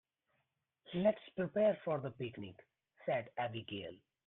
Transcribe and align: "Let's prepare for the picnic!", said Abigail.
"Let's 0.95 1.21
prepare 1.35 1.77
for 1.85 1.99
the 1.99 2.09
picnic!", 2.09 2.55
said 3.05 3.29
Abigail. 3.37 3.93